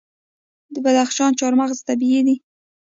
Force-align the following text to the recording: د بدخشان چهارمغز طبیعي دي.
د 0.73 0.75
بدخشان 0.85 1.31
چهارمغز 1.39 1.79
طبیعي 1.89 2.21
دي. 2.27 2.35